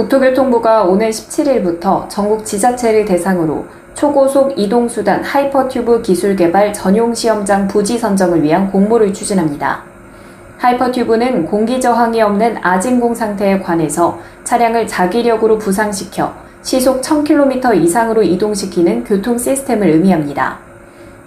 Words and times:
국토교통부가 0.00 0.84
오늘 0.84 1.10
17일부터 1.10 2.08
전국 2.08 2.46
지자체를 2.46 3.04
대상으로 3.04 3.66
초고속 3.92 4.58
이동수단 4.58 5.22
하이퍼튜브 5.22 6.00
기술 6.00 6.34
개발 6.36 6.72
전용 6.72 7.12
시험장 7.12 7.68
부지 7.68 7.98
선정을 7.98 8.42
위한 8.42 8.70
공모를 8.70 9.12
추진합니다. 9.12 9.82
하이퍼튜브는 10.56 11.44
공기 11.44 11.78
저항이 11.78 12.22
없는 12.22 12.56
아진공 12.62 13.14
상태의 13.14 13.60
관에서 13.60 14.18
차량을 14.44 14.86
자기력으로 14.86 15.58
부상시켜 15.58 16.32
시속 16.62 17.02
1000km 17.02 17.82
이상으로 17.82 18.22
이동시키는 18.22 19.04
교통 19.04 19.36
시스템을 19.36 19.86
의미합니다. 19.88 20.60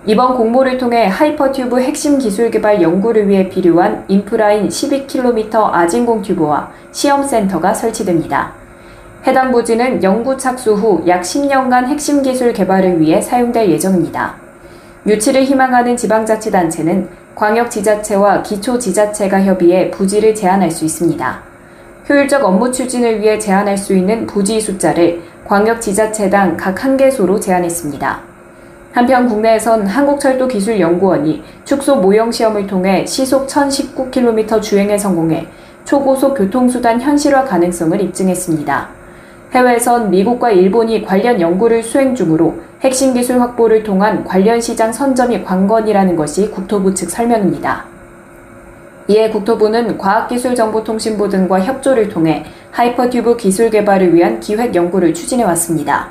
이번 0.07 0.35
공모를 0.35 0.79
통해 0.79 1.05
하이퍼튜브 1.05 1.79
핵심 1.79 2.17
기술 2.17 2.49
개발 2.49 2.81
연구를 2.81 3.29
위해 3.29 3.49
필요한 3.49 4.03
인프라인 4.07 4.67
12km 4.67 5.71
아진공 5.71 6.23
튜브와 6.23 6.71
시험센터가 6.91 7.75
설치됩니다. 7.75 8.62
해당 9.25 9.53
부지는 9.53 10.03
연구 10.03 10.37
착수 10.37 10.73
후 10.73 11.01
약 11.07 11.21
10년간 11.21 11.85
핵심 11.85 12.21
기술 12.21 12.51
개발을 12.51 12.99
위해 12.99 13.21
사용될 13.21 13.69
예정입니다. 13.69 14.35
유치를 15.05 15.43
희망하는 15.43 15.95
지방자치단체는 15.95 17.07
광역 17.33 17.71
지자체와 17.71 18.43
기초 18.43 18.77
지자체가 18.77 19.41
협의해 19.43 19.91
부지를 19.91 20.35
제한할 20.35 20.69
수 20.71 20.83
있습니다. 20.83 21.41
효율적 22.09 22.43
업무 22.43 22.69
추진을 22.69 23.21
위해 23.21 23.39
제한할 23.39 23.77
수 23.77 23.95
있는 23.95 24.27
부지 24.27 24.59
숫자를 24.59 25.21
광역 25.45 25.79
지자체당 25.79 26.57
각 26.57 26.83
한 26.83 26.97
개소로 26.97 27.39
제한했습니다. 27.39 28.19
한편 28.91 29.29
국내에선 29.29 29.87
한국철도기술연구원이 29.87 31.43
축소 31.63 31.95
모형 31.95 32.29
시험을 32.29 32.67
통해 32.67 33.05
시속 33.05 33.47
1019km 33.47 34.61
주행에 34.61 34.97
성공해 34.97 35.47
초고속 35.85 36.35
교통수단 36.37 36.99
현실화 36.99 37.45
가능성을 37.45 38.01
입증했습니다. 38.01 39.02
해외에선 39.53 40.09
미국과 40.09 40.49
일본이 40.49 41.05
관련 41.05 41.39
연구를 41.39 41.83
수행 41.83 42.15
중으로 42.15 42.55
핵심 42.81 43.13
기술 43.13 43.39
확보를 43.39 43.83
통한 43.83 44.23
관련 44.23 44.59
시장 44.59 44.91
선점이 44.91 45.43
관건이라는 45.43 46.15
것이 46.15 46.49
국토부 46.49 46.93
측 46.93 47.11
설명입니다. 47.11 47.85
이에 49.07 49.29
국토부는 49.29 49.99
과학기술정보통신부 49.99 51.29
등과 51.29 51.61
협조를 51.61 52.09
통해 52.09 52.45
하이퍼튜브 52.71 53.37
기술 53.37 53.69
개발을 53.69 54.15
위한 54.15 54.39
기획 54.39 54.73
연구를 54.73 55.13
추진해 55.13 55.43
왔습니다. 55.43 56.09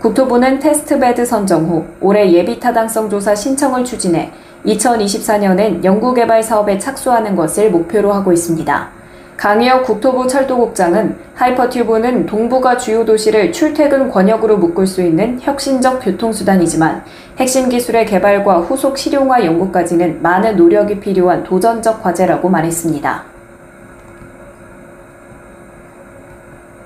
국토부는 0.00 0.58
테스트베드 0.58 1.24
선정 1.24 1.64
후 1.64 1.84
올해 2.00 2.30
예비 2.30 2.60
타당성 2.60 3.08
조사 3.08 3.34
신청을 3.34 3.84
추진해 3.84 4.30
2024년엔 4.66 5.82
연구개발 5.82 6.42
사업에 6.42 6.78
착수하는 6.78 7.36
것을 7.36 7.70
목표로 7.70 8.12
하고 8.12 8.32
있습니다. 8.32 8.95
강희혁 9.36 9.84
국토부 9.84 10.26
철도국장은 10.26 11.14
하이퍼튜브는 11.34 12.24
동부가 12.24 12.78
주요 12.78 13.04
도시를 13.04 13.52
출퇴근 13.52 14.10
권역으로 14.10 14.56
묶을 14.56 14.86
수 14.86 15.02
있는 15.02 15.38
혁신적 15.40 16.00
교통수단이지만 16.02 17.04
핵심 17.36 17.68
기술의 17.68 18.06
개발과 18.06 18.60
후속 18.60 18.96
실용화 18.96 19.44
연구까지는 19.44 20.22
많은 20.22 20.56
노력이 20.56 21.00
필요한 21.00 21.44
도전적 21.44 22.02
과제라고 22.02 22.48
말했습니다. 22.48 23.24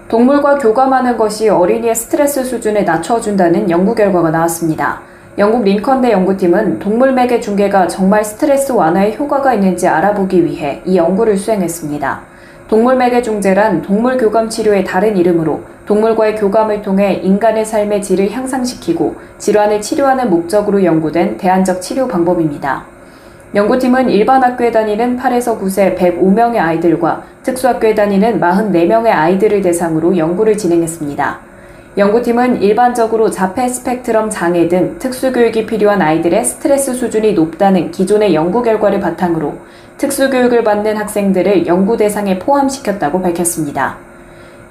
동물과 0.08 0.58
교감하는 0.58 1.16
것이 1.16 1.48
어린이의 1.48 1.94
스트레스 1.94 2.42
수준을 2.42 2.84
낮춰준다는 2.84 3.70
연구 3.70 3.94
결과가 3.94 4.30
나왔습니다. 4.30 5.02
영국 5.38 5.62
링컨대 5.62 6.10
연구팀은 6.10 6.80
동물 6.80 7.12
매개 7.12 7.38
중계가 7.38 7.86
정말 7.86 8.24
스트레스 8.24 8.72
완화에 8.72 9.14
효과가 9.14 9.54
있는지 9.54 9.86
알아보기 9.86 10.44
위해 10.44 10.82
이 10.84 10.96
연구를 10.96 11.36
수행했습니다. 11.36 12.29
동물 12.70 12.94
매개 12.94 13.20
중재란 13.20 13.82
동물 13.82 14.16
교감 14.16 14.48
치료의 14.48 14.84
다른 14.84 15.16
이름으로 15.16 15.60
동물과의 15.86 16.36
교감을 16.36 16.82
통해 16.82 17.14
인간의 17.14 17.64
삶의 17.64 18.00
질을 18.00 18.30
향상시키고 18.30 19.16
질환을 19.38 19.80
치료하는 19.80 20.30
목적으로 20.30 20.84
연구된 20.84 21.36
대안적 21.36 21.82
치료 21.82 22.06
방법입니다. 22.06 22.84
연구팀은 23.56 24.08
일반 24.10 24.44
학교에 24.44 24.70
다니는 24.70 25.18
8에서 25.18 25.60
9세 25.60 25.98
105명의 25.98 26.58
아이들과 26.58 27.24
특수학교에 27.42 27.96
다니는 27.96 28.38
44명의 28.38 29.08
아이들을 29.08 29.62
대상으로 29.62 30.16
연구를 30.16 30.56
진행했습니다. 30.56 31.49
연구팀은 31.98 32.62
일반적으로 32.62 33.30
자폐 33.30 33.66
스펙트럼 33.66 34.30
장애 34.30 34.68
등 34.68 34.96
특수교육이 35.00 35.66
필요한 35.66 36.00
아이들의 36.00 36.44
스트레스 36.44 36.94
수준이 36.94 37.32
높다는 37.32 37.90
기존의 37.90 38.32
연구 38.32 38.62
결과를 38.62 39.00
바탕으로 39.00 39.54
특수교육을 39.96 40.62
받는 40.62 40.96
학생들을 40.96 41.66
연구 41.66 41.96
대상에 41.96 42.38
포함시켰다고 42.38 43.20
밝혔습니다. 43.20 43.96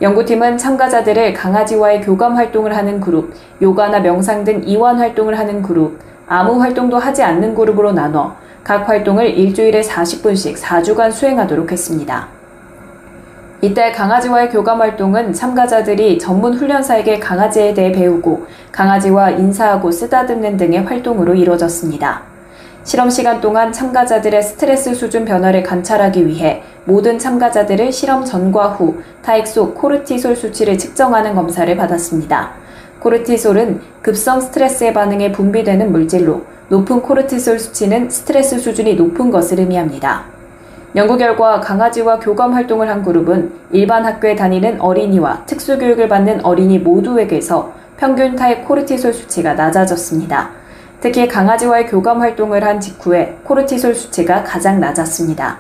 연구팀은 0.02 0.58
참가자들을 0.58 1.34
강아지와의 1.34 2.02
교감 2.04 2.38
활동을 2.38 2.78
하는 2.78 3.02
그룹, 3.02 3.34
요가나 3.62 4.00
명상 4.00 4.46
등 4.46 4.62
이완 4.64 4.98
활동을 4.98 5.38
하는 5.38 5.62
그룹, 5.62 6.00
아무 6.26 6.62
활동도 6.62 6.98
하지 6.98 7.22
않는 7.22 7.54
그룹으로 7.54 7.92
나눠 7.92 8.36
각 8.64 8.88
활동을 8.88 9.38
일주일에 9.38 9.82
40분씩 9.82 10.56
4주간 10.56 11.12
수행하도록 11.12 11.70
했습니다. 11.70 12.39
이때 13.62 13.92
강아지와의 13.92 14.52
교감 14.52 14.80
활동은 14.80 15.34
참가자들이 15.34 16.18
전문 16.18 16.54
훈련사에게 16.54 17.20
강아지에 17.20 17.74
대해 17.74 17.92
배우고 17.92 18.48
강아지와 18.72 19.32
인사하고 19.32 19.92
쓰다듬는 19.92 20.56
등의 20.56 20.84
활동으로 20.84 21.36
이루어졌습니다. 21.36 22.22
실험 22.86 23.10
시간 23.10 23.42
동안 23.42 23.74
참가자들의 23.74 24.42
스트레스 24.42 24.94
수준 24.94 25.26
변화를 25.26 25.62
관찰하기 25.64 26.26
위해 26.26 26.64
모든 26.86 27.20
참가자들을 27.20 27.92
실험 27.92 28.24
전과 28.24 28.70
후 28.70 29.02
타액 29.24 29.46
속 29.46 29.76
코르티솔 29.76 30.38
수치를 30.38 30.78
측정하는 30.78 31.36
검사를 31.36 31.76
받았습니다. 31.76 32.52
코르티솔은 33.02 33.82
급성 34.02 34.40
스트레스에 34.40 34.94
반응해 34.94 35.34
분비되는 35.34 35.92
물질로 35.92 36.44
높은 36.70 37.02
코르티솔 37.02 37.60
수치는 37.60 38.10
스트레스 38.10 38.58
수준이 38.58 38.96
높은 38.96 39.30
것을 39.32 39.60
의미합니다. 39.60 40.39
연구 40.96 41.18
결과 41.18 41.60
강아지와 41.60 42.18
교감 42.18 42.54
활동을 42.54 42.90
한 42.90 43.04
그룹은 43.04 43.52
일반 43.72 44.06
학교에 44.06 44.36
다니는 44.36 44.82
어린이와 44.82 45.46
특수교육을 45.46 46.08
받는 46.08 46.44
어린이 46.44 46.80
모두에게서 46.80 47.72
평균 47.98 48.36
타액 48.36 48.68
코르티솔 48.68 49.14
수치가 49.14 49.54
낮아졌습니다. 49.54 50.50
특히 51.00 51.28
강아지와의 51.28 51.86
교감 51.86 52.22
활동을 52.22 52.64
한 52.64 52.80
직후에 52.80 53.38
코르티솔 53.44 53.94
수치가 53.94 54.44
가장 54.44 54.80
낮았습니다. 54.80 55.58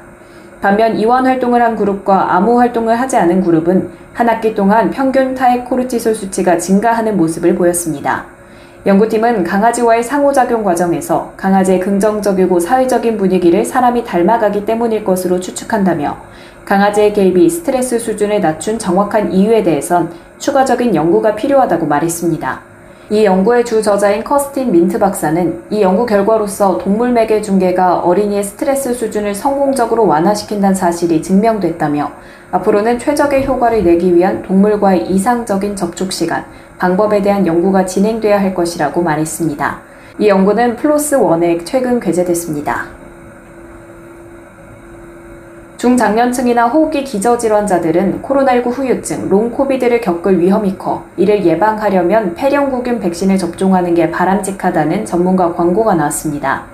반면 0.61 0.97
이완 0.97 1.27
활동을 1.27 1.61
한 1.61 1.75
그룹과 1.75 2.33
아무 2.33 2.59
활동을 2.59 2.99
하지 2.99 3.15
않은 3.17 3.43
그룹은 3.43 3.91
한 4.13 4.27
학기 4.27 4.55
동안 4.55 4.89
평균 4.89 5.35
타액 5.35 5.65
코르티솔 5.65 6.15
수치가 6.15 6.57
증가하는 6.57 7.15
모습을 7.17 7.53
보였습니다. 7.53 8.38
연구팀은 8.85 9.43
강아지와의 9.43 10.03
상호작용 10.03 10.63
과정에서 10.63 11.33
강아지의 11.35 11.81
긍정적이고 11.81 12.61
사회적인 12.61 13.17
분위기를 13.17 13.65
사람이 13.65 14.05
닮아가기 14.05 14.65
때문일 14.65 15.03
것으로 15.03 15.41
추측한다며 15.41 16.17
강아지의 16.63 17.11
개입이 17.11 17.49
스트레스 17.49 17.99
수준을 17.99 18.39
낮춘 18.39 18.79
정확한 18.79 19.33
이유에 19.33 19.63
대해선 19.63 20.13
추가적인 20.37 20.95
연구가 20.95 21.35
필요하다고 21.35 21.87
말했습니다. 21.87 22.68
이 23.11 23.25
연구의 23.25 23.65
주 23.65 23.81
저자인 23.81 24.23
커스틴 24.23 24.71
민트 24.71 24.99
박사는 24.99 25.63
이 25.71 25.81
연구 25.81 26.05
결과로서 26.05 26.77
동물 26.77 27.11
매개 27.11 27.41
중재가 27.41 28.01
어린이의 28.01 28.43
스트레스 28.43 28.93
수준을 28.93 29.33
성공적으로 29.33 30.05
완화시킨다는 30.05 30.75
사실이 30.75 31.23
증명됐다며 31.23 32.11
앞으로는 32.51 32.99
최적의 32.99 33.47
효과를 33.47 33.83
내기 33.83 34.15
위한 34.15 34.43
동물과의 34.43 35.09
이상적인 35.09 35.75
접촉 35.75 36.13
시간, 36.13 36.45
방법에 36.77 37.23
대한 37.23 37.47
연구가 37.47 37.87
진행돼야 37.87 38.39
할 38.39 38.53
것이라고 38.53 39.01
말했습니다. 39.01 39.79
이 40.19 40.27
연구는 40.27 40.75
PLOS 40.75 41.17
ONE에 41.17 41.65
최근 41.65 41.99
게재됐습니다. 41.99 42.98
중장년층이나 45.79 46.67
호흡기 46.67 47.05
기저질환자들은 47.05 48.21
코로나19 48.21 48.69
후유증, 48.69 49.29
롱코비드를 49.29 50.01
겪을 50.01 50.37
위험이 50.37 50.77
커 50.77 51.05
이를 51.15 51.45
예방하려면 51.45 52.35
폐렴구균 52.35 52.99
백신을 52.99 53.37
접종하는 53.37 53.95
게 53.95 54.11
바람직하다는 54.11 55.05
전문가 55.05 55.53
광고가 55.53 55.95
나왔습니다. 55.95 56.65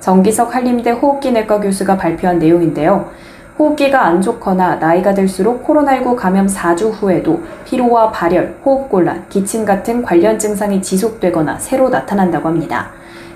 정기석 0.00 0.52
한림대 0.52 0.90
호흡기 0.90 1.30
내과 1.30 1.60
교수가 1.60 1.96
발표한 1.96 2.40
내용인데요. 2.40 3.08
호흡기가 3.56 4.04
안 4.04 4.20
좋거나 4.20 4.76
나이가 4.76 5.14
들수록 5.14 5.64
코로나19 5.64 6.16
감염 6.16 6.48
4주 6.48 6.90
후에도 6.90 7.40
피로와 7.64 8.10
발열, 8.10 8.56
호흡곤란, 8.64 9.26
기침 9.28 9.64
같은 9.64 10.02
관련 10.02 10.40
증상이 10.40 10.82
지속되거나 10.82 11.60
새로 11.60 11.88
나타난다고 11.88 12.48
합니다. 12.48 12.90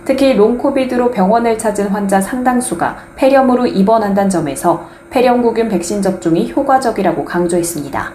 특히 0.04 0.34
롱코비드로 0.34 1.10
병원을 1.10 1.58
찾은 1.58 1.88
환자 1.88 2.20
상당수가 2.20 2.98
폐렴으로 3.16 3.66
입원한다는 3.66 4.28
점에서 4.30 4.88
폐렴구균 5.10 5.68
백신 5.68 6.02
접종이 6.02 6.52
효과적이라고 6.52 7.24
강조했습니다. 7.24 8.12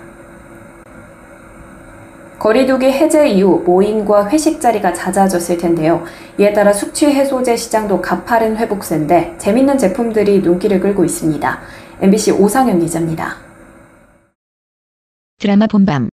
거리두기 2.37 2.85
해제 2.85 3.27
이후 3.27 3.63
모임과 3.65 4.29
회식 4.29 4.61
자리가 4.61 4.93
잦아졌을 4.93 5.57
텐데요. 5.57 6.03
이에 6.37 6.53
따라 6.53 6.71
숙취 6.71 7.07
해소제 7.07 7.57
시장도 7.57 8.01
가파른 8.01 8.55
회복세인데 8.55 9.35
재밌는 9.37 9.77
제품들이 9.77 10.39
눈길을 10.39 10.79
끌고 10.79 11.03
있습니다. 11.03 11.59
MBC 12.01 12.31
오상현 12.31 12.79
기자입니다. 12.79 13.35
드라마 15.37 15.67
본밤 15.67 16.09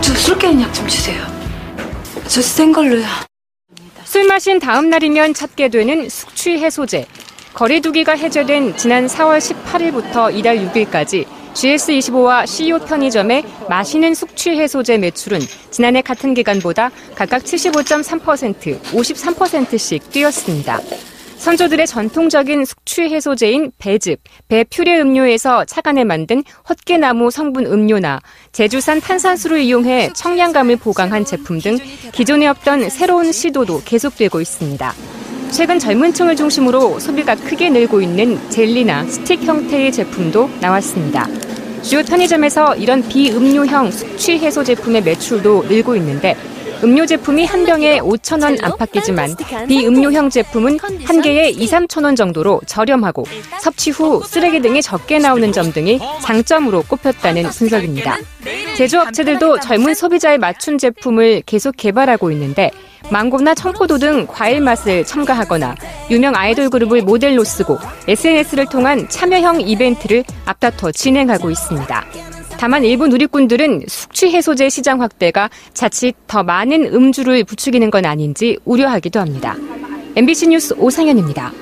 저술 0.00 0.38
깨는 0.38 0.62
약좀 0.62 0.86
주세요. 0.86 1.22
저 2.28 2.40
센 2.40 2.72
걸로요. 2.72 3.04
술 4.04 4.26
마신 4.26 4.58
다음 4.58 4.90
날이면 4.90 5.34
찾게 5.34 5.68
되는 5.68 6.08
숙취 6.08 6.58
해소제. 6.58 7.06
거리두기가 7.54 8.12
해제된 8.12 8.76
지난 8.76 9.06
4월 9.06 9.38
18일부터 9.38 10.36
이달 10.36 10.58
6일까지 10.58 11.24
GS25와 11.54 12.46
CU 12.46 12.80
편의점의 12.80 13.44
마시는 13.68 14.14
숙취 14.14 14.50
해소제 14.50 14.98
매출은 14.98 15.40
지난해 15.70 16.02
같은 16.02 16.34
기간보다 16.34 16.90
각각 17.14 17.42
75.3%, 17.42 18.80
53%씩 18.80 20.10
뛰었습니다. 20.10 20.80
선조들의 21.44 21.86
전통적인 21.86 22.64
숙취 22.64 23.02
해소제인 23.02 23.70
배즙, 23.76 24.18
배 24.48 24.64
퓨레 24.64 24.98
음료에서 25.02 25.66
차간에 25.66 26.02
만든 26.02 26.42
헛개나무 26.66 27.30
성분 27.30 27.66
음료나 27.66 28.20
제주산 28.52 28.98
탄산수를 28.98 29.60
이용해 29.60 30.14
청량감을 30.14 30.76
보강한 30.76 31.26
제품 31.26 31.60
등 31.60 31.76
기존에 32.12 32.46
없던 32.46 32.88
새로운 32.88 33.30
시도도 33.30 33.82
계속되고 33.84 34.40
있습니다. 34.40 34.94
최근 35.50 35.78
젊은 35.78 36.14
층을 36.14 36.34
중심으로 36.34 36.98
소비가 36.98 37.34
크게 37.34 37.68
늘고 37.68 38.00
있는 38.00 38.40
젤리나 38.48 39.04
스틱 39.04 39.42
형태의 39.42 39.92
제품도 39.92 40.48
나왔습니다. 40.62 41.28
주요 41.82 42.02
편의점에서 42.04 42.76
이런 42.76 43.06
비음료형 43.06 43.90
숙취 43.90 44.38
해소 44.38 44.64
제품의 44.64 45.02
매출도 45.02 45.64
늘고 45.64 45.94
있는데 45.96 46.38
음료 46.84 47.06
제품이 47.06 47.46
한 47.46 47.64
병에 47.64 47.98
5천원 48.00 48.62
안팎이지만 48.62 49.34
비음료형 49.66 50.28
제품은 50.28 50.78
한 51.04 51.22
개에 51.22 51.48
2, 51.48 51.66
3천원 51.66 52.14
정도로 52.14 52.60
저렴하고 52.66 53.24
섭취 53.62 53.90
후 53.90 54.22
쓰레기 54.22 54.60
등이 54.60 54.82
적게 54.82 55.18
나오는 55.18 55.50
점 55.50 55.72
등이 55.72 55.98
장점으로 56.20 56.82
꼽혔다는 56.82 57.44
분석입니다. 57.44 58.18
제조업체들도 58.76 59.60
젊은 59.60 59.94
소비자에 59.94 60.36
맞춘 60.36 60.76
제품을 60.76 61.42
계속 61.46 61.74
개발하고 61.78 62.30
있는데 62.32 62.70
망고나 63.10 63.54
청포도 63.54 63.96
등 63.96 64.26
과일 64.26 64.60
맛을 64.60 65.06
첨가하거나 65.06 65.76
유명 66.10 66.34
아이돌 66.36 66.68
그룹을 66.68 67.00
모델로 67.02 67.44
쓰고 67.44 67.78
SNS를 68.08 68.66
통한 68.66 69.08
참여형 69.08 69.62
이벤트를 69.62 70.22
앞다퉈 70.44 70.92
진행하고 70.92 71.50
있습니다. 71.50 72.04
다만 72.58 72.84
일부 72.84 73.06
누리꾼들은 73.08 73.82
숙취 73.88 74.30
해소제 74.30 74.68
시장 74.68 75.02
확대가 75.02 75.50
자칫 75.74 76.14
더 76.26 76.42
많은 76.42 76.94
음주를 76.94 77.44
부추기는 77.44 77.90
건 77.90 78.06
아닌지 78.06 78.58
우려하기도 78.64 79.20
합니다. 79.20 79.56
MBC 80.16 80.48
뉴스 80.48 80.74
오상현입니다. 80.78 81.52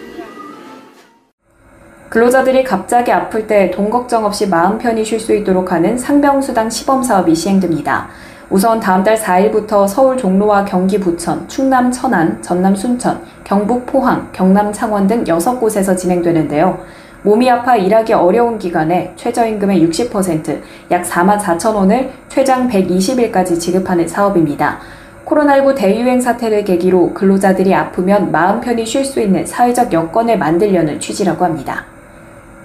근로자들이 2.10 2.62
갑자기 2.62 3.10
아플 3.10 3.46
때 3.46 3.70
돈 3.70 3.88
걱정 3.88 4.26
없이 4.26 4.46
마음 4.46 4.76
편히 4.76 5.02
쉴 5.04 5.18
수 5.18 5.34
있도록 5.34 5.72
하는 5.72 5.96
상병수당 5.96 6.68
시범 6.68 7.02
사업이 7.02 7.34
시행됩니다. 7.34 8.08
우선 8.50 8.78
다음 8.80 9.02
달 9.02 9.16
4일부터 9.16 9.88
서울 9.88 10.18
종로와 10.18 10.66
경기 10.66 11.00
부천, 11.00 11.48
충남 11.48 11.90
천안, 11.90 12.42
전남 12.42 12.76
순천, 12.76 13.22
경북 13.44 13.86
포항, 13.86 14.28
경남 14.32 14.70
창원 14.74 15.06
등 15.06 15.24
6곳에서 15.24 15.96
진행되는데요. 15.96 16.78
몸이 17.22 17.48
아파 17.48 17.76
일하기 17.76 18.12
어려운 18.14 18.58
기간에 18.58 19.12
최저임금의 19.16 19.86
60%, 19.86 20.60
약 20.90 21.02
4만 21.04 21.38
4천 21.38 21.74
원을 21.74 22.10
최장 22.28 22.68
120일까지 22.68 23.60
지급하는 23.60 24.08
사업입니다. 24.08 24.80
코로나19 25.24 25.76
대유행 25.76 26.20
사태를 26.20 26.64
계기로 26.64 27.14
근로자들이 27.14 27.74
아프면 27.74 28.32
마음 28.32 28.60
편히 28.60 28.84
쉴 28.84 29.04
수 29.04 29.20
있는 29.20 29.46
사회적 29.46 29.92
여건을 29.92 30.36
만들려는 30.38 30.98
취지라고 30.98 31.44
합니다. 31.44 31.84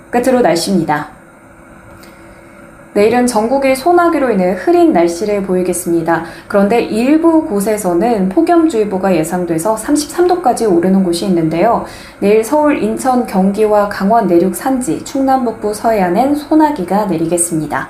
끝으로 0.09 0.41
날씨입니다. 0.41 1.16
내일은 2.97 3.27
전국이 3.27 3.75
소나기로 3.75 4.31
인해 4.31 4.53
흐린 4.53 4.91
날씨를 4.91 5.43
보이겠습니다. 5.43 6.23
그런데 6.47 6.81
일부 6.81 7.45
곳에서는 7.45 8.29
폭염주의보가 8.29 9.15
예상돼서 9.15 9.75
33도까지 9.75 10.67
오르는 10.67 11.03
곳이 11.03 11.27
있는데요. 11.27 11.85
내일 12.19 12.43
서울, 12.43 12.81
인천, 12.81 13.27
경기와 13.27 13.87
강원 13.87 14.25
내륙 14.25 14.55
산지, 14.55 15.05
충남 15.05 15.45
북부 15.45 15.75
서해안엔 15.75 16.33
소나기가 16.33 17.05
내리겠습니다. 17.05 17.89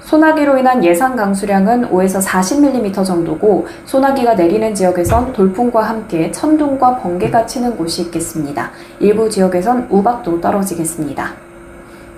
소나기로 0.00 0.56
인한 0.56 0.82
예상 0.82 1.14
강수량은 1.14 1.90
5에서 1.90 2.26
40mm 2.26 3.04
정도고 3.04 3.66
소나기가 3.84 4.32
내리는 4.32 4.74
지역에선 4.74 5.34
돌풍과 5.34 5.82
함께 5.82 6.32
천둥과 6.32 6.96
번개가 7.00 7.44
치는 7.44 7.76
곳이 7.76 8.00
있겠습니다. 8.04 8.70
일부 8.98 9.28
지역에선 9.28 9.88
우박도 9.90 10.40
떨어지겠습니다. 10.40 11.47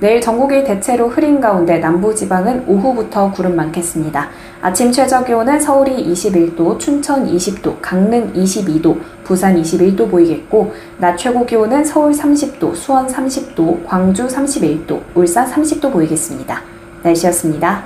내일 0.01 0.19
전국이 0.19 0.65
대체로 0.65 1.09
흐린 1.09 1.43
가운데 1.43 1.79
남부지방은 1.79 2.65
오후부터 2.67 3.31
구름 3.33 3.55
많겠습니다. 3.55 4.31
아침 4.63 4.91
최저 4.91 5.23
기온은 5.23 5.61
서울이 5.61 6.11
21도, 6.11 6.79
춘천 6.79 7.27
20도, 7.27 7.77
강릉 7.83 8.33
22도, 8.33 8.99
부산 9.25 9.61
21도 9.61 10.11
보이겠고, 10.11 10.73
낮 10.97 11.17
최고 11.19 11.45
기온은 11.45 11.85
서울 11.85 12.13
30도, 12.13 12.75
수원 12.75 13.07
30도, 13.07 13.87
광주 13.87 14.27
31도, 14.27 15.01
울산 15.15 15.47
30도 15.47 15.93
보이겠습니다. 15.93 16.63
날씨였습니다. 17.03 17.85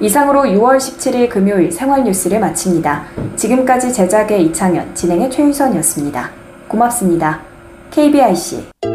이상으로 0.00 0.42
6월 0.42 0.76
17일 0.76 1.28
금요일 1.28 1.70
생활 1.70 2.02
뉴스를 2.02 2.40
마칩니다. 2.40 3.04
지금까지 3.36 3.92
제작의 3.92 4.44
이창현, 4.46 4.94
진행의 4.94 5.30
최유선이었습니다. 5.30 6.30
고맙습니다. 6.68 7.55
KBIC 7.90 8.85